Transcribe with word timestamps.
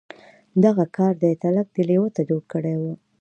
دغه 0.63 0.85
کار 0.95 1.13
دی 1.21 1.31
تلک 1.43 1.67
دې 1.75 1.83
لېوه 1.89 2.09
ته 2.15 2.21
جوړ 2.29 2.41
کړی 2.51 2.75
و. 2.79 2.83